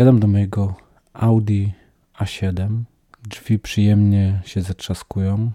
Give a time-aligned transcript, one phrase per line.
[0.00, 0.74] Wsiadam do mojego
[1.12, 1.66] Audi
[2.18, 2.82] A7.
[3.22, 5.50] Drzwi przyjemnie się zatrzaskują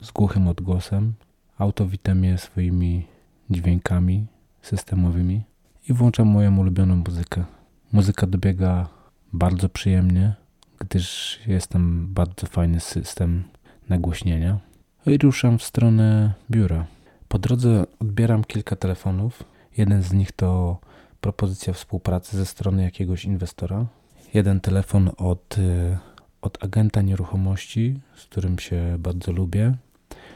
[0.00, 1.12] z głuchym odgłosem.
[1.58, 3.06] Auto wita mnie swoimi
[3.50, 4.26] dźwiękami
[4.62, 5.42] systemowymi
[5.88, 7.44] i włączam moją ulubioną muzykę.
[7.92, 8.88] Muzyka dobiega
[9.32, 10.34] bardzo przyjemnie,
[10.78, 13.44] gdyż jest tam bardzo fajny system
[13.88, 14.58] nagłośnienia.
[15.06, 16.86] I ruszam w stronę biura.
[17.28, 19.42] Po drodze odbieram kilka telefonów.
[19.76, 20.78] Jeden z nich to
[21.22, 23.86] propozycja współpracy ze strony jakiegoś inwestora.
[24.34, 25.98] Jeden telefon od, y,
[26.42, 29.74] od agenta nieruchomości, z którym się bardzo lubię,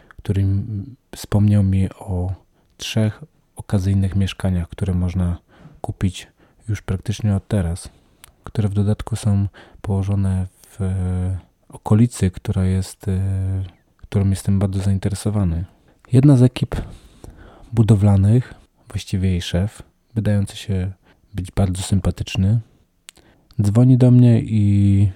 [0.08, 0.46] który
[1.16, 2.34] wspomniał mi o
[2.76, 3.24] trzech
[3.56, 5.38] okazyjnych mieszkaniach, które można
[5.80, 6.28] kupić
[6.68, 7.88] już praktycznie od teraz,
[8.44, 9.48] które w dodatku są
[9.82, 13.20] położone w e, okolicy, która jest, e,
[13.96, 15.64] którą jestem bardzo zainteresowany.
[16.12, 16.76] Jedna z ekip
[17.72, 18.54] budowlanych,
[18.88, 19.82] właściwie jej szef,
[20.16, 20.92] wydający się
[21.34, 22.60] być bardzo sympatyczny,
[23.62, 25.08] dzwoni do mnie i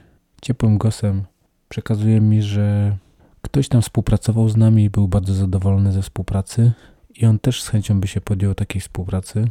[0.42, 1.24] ciepłym głosem
[1.68, 2.96] przekazuje mi, że
[3.42, 6.72] ktoś tam współpracował z nami i był bardzo zadowolony ze współpracy
[7.14, 9.44] i on też z chęcią by się podjął takiej współpracy,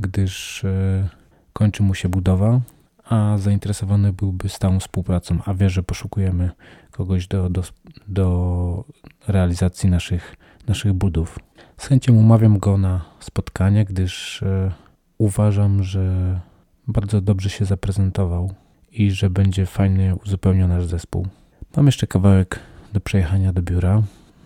[0.00, 1.08] gdyż e,
[1.52, 2.60] kończy mu się budowa,
[3.04, 6.50] a zainteresowany byłby stałą współpracą, a wie, że poszukujemy
[6.90, 7.62] kogoś do, do,
[8.08, 8.84] do
[9.28, 10.36] realizacji naszych,
[10.68, 11.38] naszych budów.
[11.76, 14.83] Z chęcią umawiam go na spotkanie, gdyż e,
[15.24, 16.40] uważam, że
[16.86, 18.54] bardzo dobrze się zaprezentował
[18.92, 21.26] i że będzie fajnie uzupełniał nasz zespół.
[21.76, 22.60] Mam jeszcze kawałek
[22.92, 24.02] do przejechania do biura.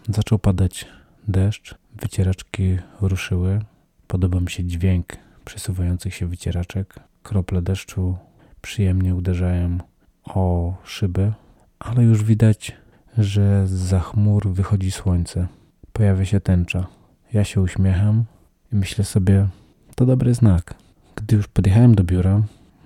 [0.08, 0.86] Zaczął padać
[1.28, 3.60] deszcz, wycieraczki ruszyły.
[4.06, 7.00] Podoba mi się dźwięk przesuwających się wycieraczek.
[7.22, 8.16] Krople deszczu
[8.62, 9.78] przyjemnie uderzają
[10.24, 11.32] o szyby,
[11.78, 12.76] ale już widać,
[13.18, 15.46] że za chmur wychodzi słońce.
[15.92, 16.86] Pojawia się tęcza.
[17.32, 18.24] Ja się uśmiecham
[18.72, 19.48] i myślę sobie,
[19.98, 20.74] to dobry znak.
[21.16, 22.42] Gdy już podjechałem do biura,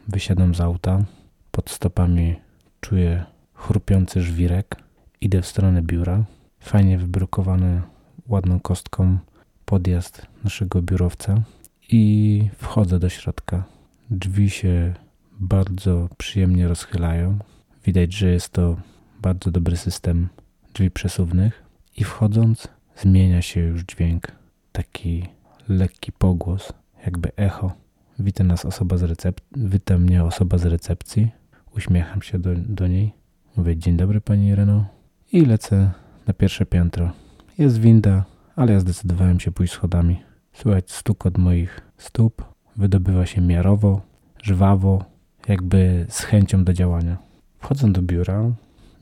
[0.09, 1.05] wysiadam z auta,
[1.51, 2.37] pod stopami
[2.81, 4.77] czuję chrupiący żwirek.
[5.21, 6.25] Idę w stronę biura.
[6.61, 7.83] Fajnie wybrukowany
[8.29, 9.19] ładną kostką
[9.65, 11.43] podjazd naszego biurowca
[11.89, 13.65] i wchodzę do środka.
[14.11, 14.95] Drzwi się
[15.41, 17.39] bardzo przyjemnie rozchylają.
[17.85, 18.77] Widać, że jest to
[19.23, 20.29] bardzo dobry system
[20.75, 21.63] drzwi przesuwnych
[21.97, 24.33] i wchodząc zmienia się już dźwięk.
[24.73, 25.29] Taki
[25.69, 26.73] lekki pogłos,
[27.05, 27.73] jakby echo.
[28.19, 31.31] Wita nas osoba z recepcji, wita mnie osoba z recepcji.
[31.77, 33.13] Uśmiecham się do, do niej.
[33.57, 34.87] Mówię dzień dobry pani Reno
[35.33, 35.91] i lecę
[36.27, 37.13] na pierwsze piętro.
[37.59, 38.25] Jest winda,
[38.57, 40.23] ale ja zdecydowałem się pójść schodami.
[40.53, 42.45] Słychać stuk od moich stóp,
[42.77, 44.01] wydobywa się miarowo,
[44.43, 45.05] żwawo,
[45.49, 47.17] jakby z chęcią do działania.
[47.59, 48.51] Wchodzę do biura.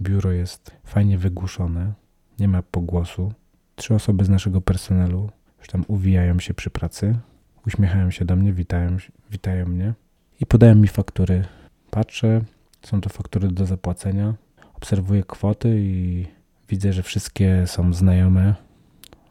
[0.02, 1.92] Biuro jest fajnie wygłuszone,
[2.38, 3.32] nie ma pogłosu.
[3.76, 7.18] Trzy osoby z naszego personelu już tam uwijają się przy pracy,
[7.66, 8.96] uśmiechają się do mnie, witają,
[9.30, 9.94] witają mnie
[10.40, 11.44] i podają mi faktury.
[11.90, 12.40] Patrzę,
[12.82, 14.34] są to faktury do zapłacenia.
[14.74, 16.26] Obserwuję kwoty i
[16.68, 18.54] widzę, że wszystkie są znajome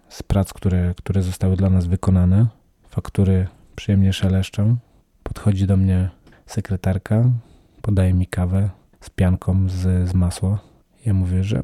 [0.09, 2.47] z prac, które, które zostały dla nas wykonane.
[2.89, 4.77] Faktury przyjemnie szeleszczą.
[5.23, 6.09] Podchodzi do mnie
[6.45, 7.23] sekretarka,
[7.81, 8.69] podaje mi kawę
[9.01, 10.59] z pianką z, z masła.
[11.05, 11.61] Ja mówię, że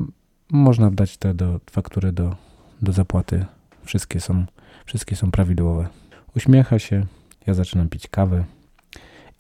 [0.52, 2.36] można wdać te do, faktury do,
[2.82, 3.46] do zapłaty.
[3.84, 4.46] Wszystkie są,
[4.86, 5.88] wszystkie są prawidłowe.
[6.36, 7.06] Uśmiecha się,
[7.48, 8.44] ja zaczynam pić kawę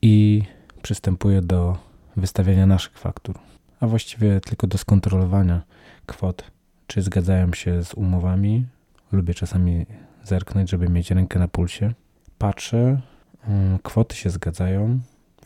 [0.01, 0.43] i
[0.81, 1.77] przystępuję do
[2.17, 3.39] wystawiania naszych faktur,
[3.79, 5.61] a właściwie tylko do skontrolowania
[6.05, 6.51] kwot,
[6.87, 8.65] czy zgadzają się z umowami.
[9.11, 9.85] Lubię czasami
[10.23, 11.93] zerknąć, żeby mieć rękę na pulsie.
[12.37, 13.01] Patrzę,
[13.47, 14.99] mm, kwoty się zgadzają,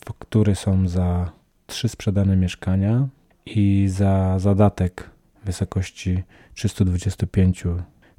[0.05, 1.31] faktury są za
[1.67, 3.07] trzy sprzedane mieszkania
[3.45, 5.09] i za zadatek
[5.41, 6.23] w wysokości
[6.53, 7.63] 325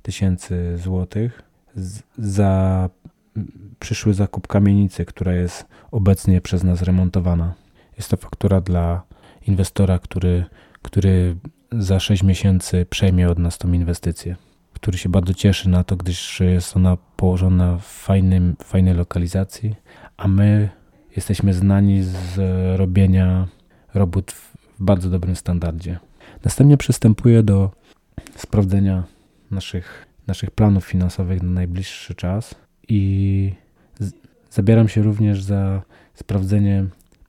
[0.02, 1.42] tysięcy złotych
[2.18, 2.88] za
[3.78, 7.54] przyszły zakup kamienicy, która jest obecnie przez nas remontowana.
[7.96, 9.02] Jest to faktura dla
[9.46, 10.44] inwestora, który,
[10.82, 11.36] który
[11.72, 14.36] za 6 miesięcy przejmie od nas tą inwestycję,
[14.72, 19.74] który się bardzo cieszy na to, gdyż jest ona położona w fajnym, fajnej lokalizacji,
[20.16, 20.68] a my
[21.16, 22.38] jesteśmy znani z
[22.78, 23.48] robienia
[23.94, 25.98] robót w bardzo dobrym standardzie.
[26.44, 27.70] Następnie przystępuję do
[28.36, 29.04] sprawdzenia
[29.50, 32.54] naszych, naszych planów finansowych na najbliższy czas
[32.90, 33.52] i
[34.50, 35.82] zabieram się również za
[36.14, 36.84] sprawdzenie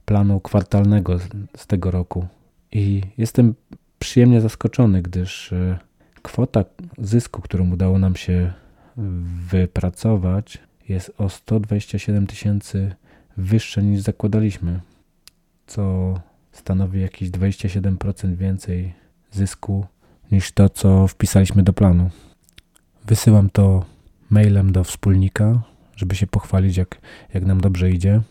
[0.06, 1.28] planu kwartalnego z,
[1.58, 2.28] z tego roku.
[2.72, 3.54] I jestem
[4.00, 5.80] przyjemnie zaskoczony, gdyż e,
[6.22, 6.64] kwota
[6.98, 8.54] zysku, którą udało nam się
[9.50, 10.58] wypracować,
[10.90, 12.96] jest o 127 tysięcy
[13.38, 14.80] wyższa niż zakładaliśmy,
[15.68, 16.14] co
[16.52, 18.94] stanowi jakieś 27% więcej
[19.32, 19.86] zysku
[20.32, 22.10] niż to, co wpisaliśmy do planu.
[23.06, 23.86] Wysyłam to
[24.32, 25.62] mailem do wspólnika,
[25.96, 27.02] żeby się pochwalić, jak,
[27.34, 28.22] jak nam dobrze idzie.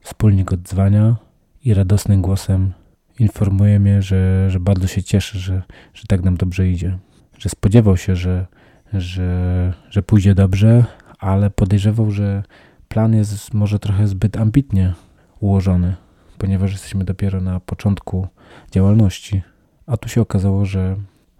[0.00, 1.16] Wspólnik odzwania
[1.64, 2.72] i radosnym głosem
[3.18, 5.62] informuje mnie, że, że bardzo się cieszy, że,
[5.94, 6.98] że tak nam dobrze idzie.
[7.38, 8.46] Że spodziewał się, że,
[8.92, 10.84] że, że pójdzie dobrze,
[11.18, 12.42] ale podejrzewał, że
[12.88, 14.94] plan jest może trochę zbyt ambitnie
[15.40, 15.96] ułożony,
[16.38, 18.28] ponieważ jesteśmy dopiero na początku
[18.70, 19.42] działalności.
[19.86, 20.96] A tu się okazało, że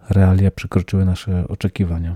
[0.09, 2.15] realia przekroczyły nasze oczekiwania.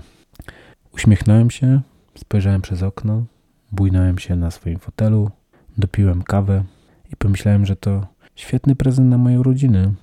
[0.96, 1.80] Uśmiechnąłem się,
[2.18, 3.24] spojrzałem przez okno,
[3.72, 5.30] bujnąłem się na swoim fotelu,
[5.78, 6.64] dopiłem kawę
[7.12, 8.06] i pomyślałem, że to
[8.36, 9.94] świetny prezent na moje urodziny.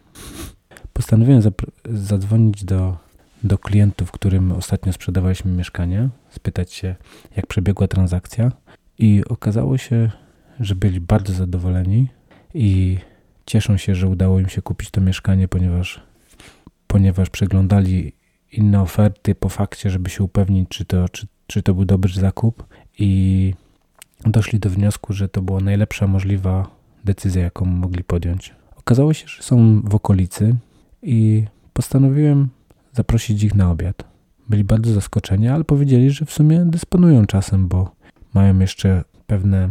[0.94, 1.42] Postanowiłem
[1.90, 2.98] zadzwonić do,
[3.44, 6.96] do klientów, którym ostatnio sprzedawaliśmy mieszkanie, spytać się,
[7.36, 8.52] jak przebiegła transakcja.
[8.98, 10.12] I okazało się,
[10.60, 12.08] że byli bardzo zadowoleni
[12.54, 12.98] i
[13.46, 16.04] cieszą się, że udało im się kupić to mieszkanie, ponieważ,
[16.88, 18.14] ponieważ przeglądali
[18.58, 22.64] inne oferty po fakcie, żeby się upewnić, czy to, czy, czy to był dobry zakup
[23.00, 23.54] i
[24.26, 26.68] doszli do wniosku, że to była najlepsza możliwa
[27.04, 28.54] decyzja, jaką mogli podjąć.
[28.76, 30.56] Okazało się, że są w okolicy
[31.02, 32.50] i postanowiłem
[32.94, 34.04] zaprosić ich na obiad.
[34.50, 37.92] Byli bardzo zaskoczeni, ale powiedzieli, że w sumie dysponują czasem, bo
[38.34, 39.70] mają jeszcze pewne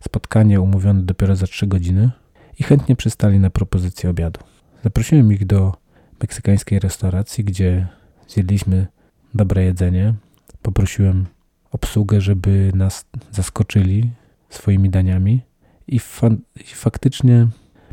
[0.00, 2.10] spotkanie umówione dopiero za 3 godziny
[2.58, 4.40] i chętnie przystali na propozycję obiadu.
[4.84, 5.74] Zaprosiłem ich do
[6.22, 7.88] meksykańskiej restauracji, gdzie
[8.30, 8.86] zjedliśmy
[9.34, 10.14] dobre jedzenie.
[10.62, 11.26] Poprosiłem
[11.70, 14.10] obsługę, żeby nas zaskoczyli
[14.48, 15.40] swoimi daniami
[15.86, 17.46] i, fa i faktycznie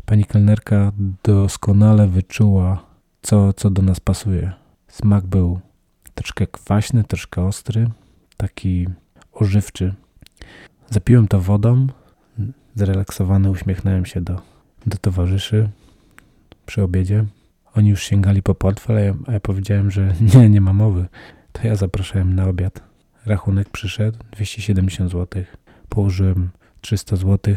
[0.06, 0.92] pani kelnerka
[1.22, 2.86] doskonale wyczuła,
[3.22, 4.52] co, co do nas pasuje.
[4.88, 5.60] Smak był
[6.14, 7.90] troszkę kwaśny, troszkę ostry,
[8.36, 8.88] taki
[9.32, 9.94] ożywczy.
[10.90, 11.86] Zapiłem to wodą,
[12.74, 14.40] zrelaksowany uśmiechnąłem się do,
[14.86, 15.68] do towarzyszy
[16.66, 17.24] przy obiedzie.
[17.74, 21.06] Oni już sięgali po portfel, a ja, powiedziałem, że nie, nie ma mowy.
[21.52, 22.82] To ja zapraszałem na obiad.
[23.26, 25.44] Rachunek przyszedł 270 zł.
[25.88, 26.50] Położyłem
[26.80, 27.54] 300 zł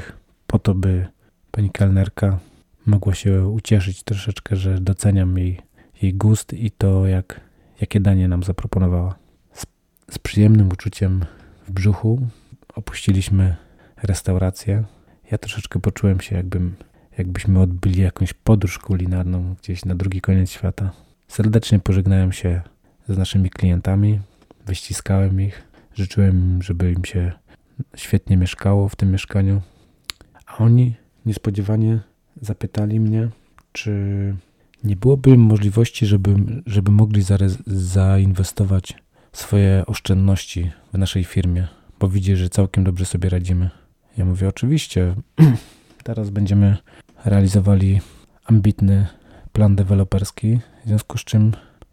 [0.47, 1.07] po to, by
[1.51, 2.39] pani kelnerka
[2.85, 5.59] mogła się ucieszyć troszeczkę, że doceniam jej,
[6.01, 7.41] jej gust i to, jak,
[7.81, 9.15] jakie danie nam zaproponowała.
[9.53, 9.65] Z,
[10.11, 11.25] z przyjemnym uczuciem
[11.67, 12.27] w brzuchu
[12.75, 13.55] opuściliśmy
[14.03, 14.83] restaurację.
[15.31, 16.75] Ja troszeczkę poczułem się, jakbym,
[17.17, 20.91] jakbyśmy odbyli jakąś podróż kulinarną gdzieś na drugi koniec świata.
[21.27, 22.61] Serdecznie pożegnałem się
[23.07, 24.19] z naszymi klientami,
[24.65, 25.63] wyściskałem ich,
[25.95, 27.31] życzyłem im, żeby im się
[27.95, 29.61] świetnie mieszkało w tym mieszkaniu.
[30.45, 31.99] A oni niespodziewanie
[32.41, 33.29] zapytali mnie,
[33.71, 33.91] czy
[34.83, 36.35] nie byłoby możliwości, żeby,
[36.65, 37.23] żeby mogli
[37.67, 38.93] zainwestować
[39.31, 41.67] swoje oszczędności w naszej firmie,
[41.99, 43.69] bo widzi, że całkiem dobrze sobie radzimy.
[44.17, 45.15] Ja mówię, oczywiście,
[46.03, 46.77] teraz będziemy
[47.25, 48.01] realizowali
[48.45, 49.07] ambitny
[49.53, 51.51] plan deweloperski, w związku z czym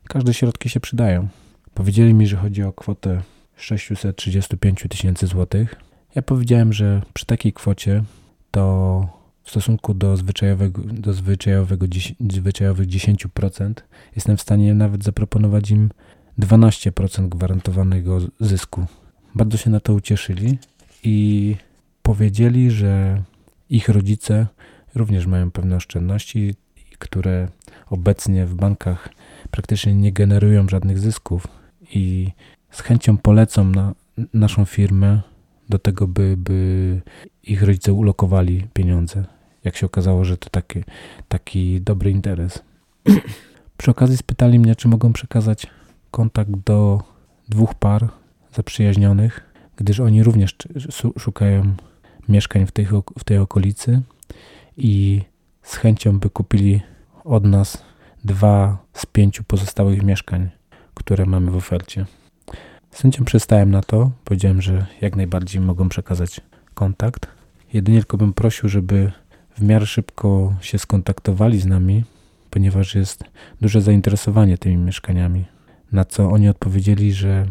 [0.09, 1.29] każde środki się przydają.
[1.75, 3.23] Powiedzieli mi, że chodzi o kwotę
[3.57, 5.75] 635 tysięcy złotych.
[6.15, 8.03] Ja powiedziałem, że przy takiej kwocie
[8.51, 11.87] to w stosunku do zwyczajowego, do zwyczajowego,
[12.31, 13.73] zwyczajowych 10%
[14.17, 15.91] jestem w stanie nawet zaproponować im
[16.39, 18.87] 12% gwarantowanego zysku.
[19.35, 20.59] Bardzo się na to ucieszyli
[21.05, 21.57] i
[22.03, 23.23] powiedzieli, że
[23.71, 24.47] ich rodzice
[24.95, 26.55] również mają pewne oszczędności,
[26.99, 27.49] które
[27.91, 29.09] obecnie w bankach
[29.51, 31.47] praktycznie nie generują żadnych zysków
[31.95, 32.31] i
[32.71, 33.95] z chęcią polecą na
[34.35, 35.21] naszą firmę
[35.69, 37.01] do tego, by, by
[37.43, 39.25] ich rodzice ulokowali pieniądze.
[39.65, 40.85] Jak się okazało, że to taki,
[41.29, 42.63] taki dobry interes.
[43.79, 45.67] Przy okazji spytali mnie, czy mogą przekazać
[46.11, 47.03] kontakt do
[47.49, 48.09] dwóch par
[48.55, 49.41] zaprzyjaźnionych,
[49.77, 50.57] gdyż oni również
[51.19, 51.75] szukają
[52.29, 52.87] mieszkań w tej,
[53.19, 54.03] w tej okolicy
[54.77, 55.23] i
[55.63, 56.81] z chęcią by kupili
[57.25, 57.83] od nas
[58.25, 60.51] dwa z pięciu pozostałych mieszkań,
[60.95, 62.07] które mamy w ofercie.
[62.91, 66.41] Z chęcią przystałem na to, powiedziałem, że jak najbardziej mogą przekazać
[66.75, 67.27] kontakt.
[67.73, 69.13] Jedynie tylko bym prosił, żeby
[69.57, 72.05] w miarę szybko się skontaktowali z nami,
[72.51, 73.25] ponieważ jest
[73.61, 75.45] duże zainteresowanie tymi mieszkaniami.
[75.93, 77.47] Na co oni odpowiedzieli, że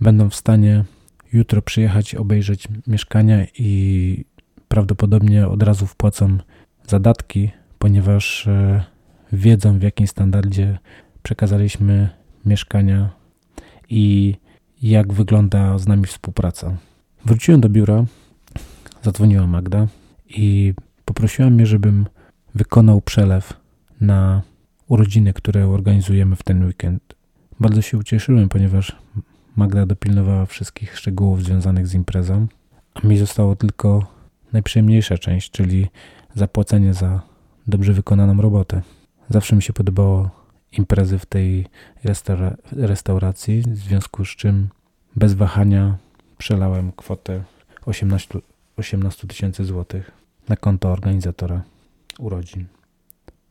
[0.00, 0.84] będą w stanie
[1.32, 4.24] jutro przyjechać, obejrzeć mieszkania i
[4.68, 6.38] prawdopodobnie od razu wpłacą
[6.86, 8.84] zadatki, ponieważ e,
[9.32, 10.78] wiedzą w jakim standardzie
[11.22, 12.08] przekazaliśmy
[12.46, 13.10] mieszkania
[13.88, 14.34] i
[14.82, 16.76] jak wygląda z nami współpraca.
[17.24, 18.04] Wróciłem do biura,
[19.02, 19.86] zadzwoniła Magda
[20.28, 22.06] i poprosiła mnie, żebym
[22.54, 23.52] wykonał przelew
[24.00, 24.42] na
[24.88, 27.14] urodziny, które organizujemy w ten weekend.
[27.60, 28.96] Bardzo się ucieszyłem, ponieważ
[29.56, 32.46] Magda dopilnowała wszystkich szczegółów związanych z imprezą,
[32.94, 34.06] a mi zostało tylko
[34.52, 35.88] najprzyjemniejsza część, czyli
[36.34, 37.20] zapłacenie za
[37.66, 38.82] dobrze wykonaną robotę.
[39.28, 40.30] Zawsze mi się podobało
[40.72, 41.66] imprezy w tej
[42.04, 44.68] restaura restauracji, w związku z czym
[45.16, 45.98] bez wahania
[46.38, 47.44] przelałem kwotę
[48.76, 50.10] 18 tysięcy złotych
[50.48, 51.62] na konto organizatora
[52.18, 52.66] urodzin.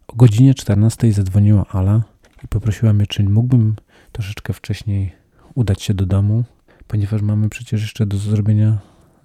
[0.08, 2.01] O godzinie 14 zadzwoniła Ala
[2.44, 3.75] i poprosiła mnie, czy mógłbym
[4.12, 5.19] troszeczkę wcześniej
[5.60, 6.44] udać się do domu,
[6.88, 8.78] ponieważ mamy przecież jeszcze do zrobienia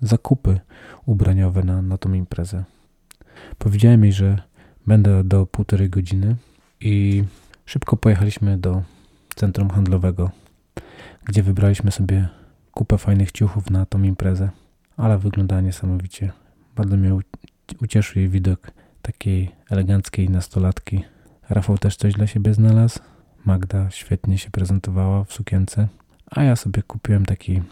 [0.03, 0.61] zakupy
[1.07, 2.64] ubraniowe na, na tą imprezę.
[3.59, 4.38] Powiedziałem jej, że
[4.87, 6.37] będę do półtorej godziny
[6.81, 7.25] i
[7.67, 8.83] szybko pojechaliśmy do
[9.35, 10.31] centrum handlowego,
[11.25, 12.29] gdzie wybraliśmy sobie
[12.73, 14.50] kupę fajnych ciuchów na tą imprezę,
[14.97, 16.33] ale wyglądała niesamowicie.
[16.76, 17.19] Bardzo mnie
[17.83, 18.71] ucieszył jej widok
[19.03, 21.05] takiej eleganckiej nastolatki.
[21.49, 22.99] Rafał też coś dla siebie znalazł.
[23.45, 25.88] Magda świetnie się prezentowała w sukience,
[26.35, 27.62] a ja sobie kupiłem taki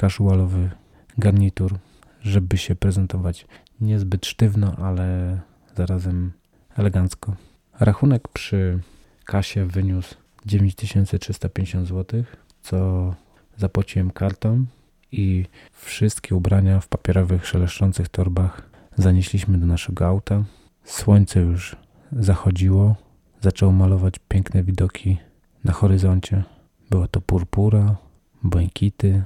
[0.00, 0.70] casualowy
[1.18, 1.78] garnitur,
[2.22, 3.46] żeby się prezentować
[3.80, 5.38] niezbyt sztywno, ale
[5.76, 6.32] zarazem
[6.76, 7.36] elegancko.
[7.80, 8.78] Rachunek przy
[9.24, 10.14] kasie wyniósł
[10.46, 12.24] 9350 zł,
[12.62, 13.14] co
[13.56, 14.64] zapłaciłem kartą
[15.12, 18.62] i wszystkie ubrania w papierowych, szeleszczących torbach
[18.96, 20.44] zanieśliśmy do naszego auta.
[20.84, 21.76] Słońce już
[22.12, 22.96] zachodziło,
[23.40, 25.18] zaczęło malować piękne widoki
[25.64, 26.42] na horyzoncie.
[26.90, 27.96] Była to purpura,
[28.44, 29.22] błękity,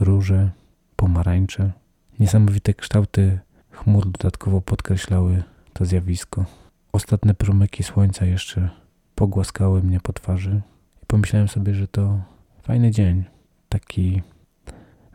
[0.00, 0.50] róże,
[0.96, 1.72] pomarańcze.
[2.18, 3.38] Niesamowite kształty
[3.70, 6.44] chmur dodatkowo podkreślały to zjawisko.
[6.92, 8.70] Ostatnie promyki słońca jeszcze
[9.14, 10.60] pogłaskały mnie po twarzy
[11.02, 12.20] i pomyślałem sobie, że to
[12.62, 13.24] fajny dzień.
[13.68, 14.22] Taki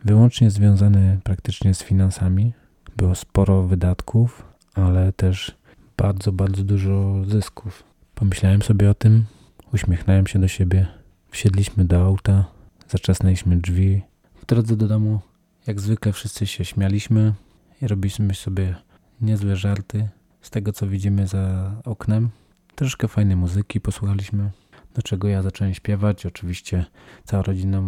[0.04, 2.52] wyłącznie związany praktycznie z finansami.
[2.96, 5.56] Było sporo wydatków, ale też
[5.96, 7.82] bardzo, bardzo dużo zysków.
[8.14, 9.24] Pomyślałem sobie o tym,
[9.72, 10.86] uśmiechnąłem się do siebie,
[11.30, 12.44] wsiedliśmy do auta,
[12.88, 14.02] zaczasnęliśmy drzwi.
[14.34, 15.20] W drodze do domu,
[15.66, 17.34] jak zwykle, wszyscy się śmialiśmy
[17.82, 18.76] i robiliśmy sobie
[19.20, 20.08] niezłe żarty
[20.40, 22.30] z tego, co widzimy za oknem.
[22.74, 24.50] Troszkę fajnej muzyki posłuchaliśmy,
[24.94, 26.26] do czego ja zacząłem śpiewać.
[26.26, 26.84] Oczywiście
[27.24, 27.82] cała rodzina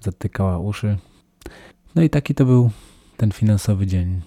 [0.00, 0.98] zatykała uszy.
[1.94, 2.70] No i taki to był
[3.16, 4.20] ten finansowy dzień.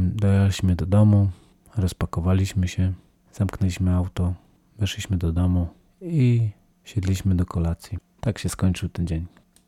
[0.00, 1.30] Dojechaliśmy do domu,
[1.76, 2.92] rozpakowaliśmy się,
[3.32, 4.34] zamknęliśmy auto,
[4.78, 5.68] weszliśmy do domu
[6.00, 6.50] i
[6.84, 8.07] siedliśmy do kolacji.
[8.20, 9.26] Tak się skończył ten dzień.